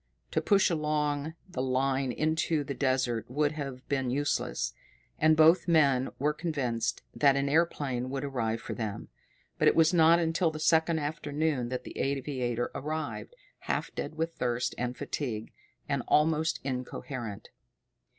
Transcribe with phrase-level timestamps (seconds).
[0.31, 4.73] To push along the line into the desert would have been useless,
[5.19, 9.09] and both men were convinced that an airplane would arrive for them.
[9.59, 14.33] But it was not until the second afternoon that the aviator arrived, half dead with
[14.33, 15.51] thirst and fatigue,
[15.87, 17.49] and almost incoherent.